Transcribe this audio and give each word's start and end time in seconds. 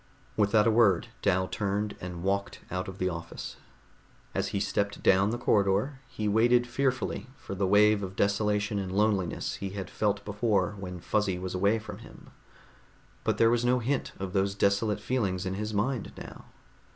Without 0.35 0.65
a 0.65 0.71
word 0.71 1.09
Dal 1.21 1.47
turned 1.47 1.95
and 2.01 2.23
walked 2.23 2.61
out 2.71 2.87
of 2.87 2.97
the 2.97 3.07
office. 3.07 3.57
As 4.33 4.47
he 4.47 4.59
stepped 4.59 5.03
down 5.03 5.29
the 5.29 5.37
corridor, 5.37 5.99
he 6.07 6.27
waited 6.27 6.65
fearfully 6.65 7.27
for 7.37 7.53
the 7.53 7.67
wave 7.67 8.01
of 8.01 8.15
desolation 8.15 8.79
and 8.79 8.91
loneliness 8.91 9.57
he 9.57 9.69
had 9.77 9.91
felt 9.91 10.25
before 10.25 10.73
when 10.79 10.99
Fuzzy 10.99 11.37
was 11.37 11.53
away 11.53 11.77
from 11.77 11.99
him. 11.99 12.31
But 13.23 13.37
there 13.37 13.51
was 13.51 13.63
no 13.63 13.77
hint 13.77 14.13
of 14.19 14.33
those 14.33 14.55
desolate 14.55 14.99
feelings 15.01 15.45
in 15.45 15.53
his 15.53 15.71
mind 15.71 16.13
now. 16.17 16.45